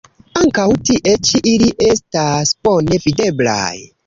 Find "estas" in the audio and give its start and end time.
1.89-2.55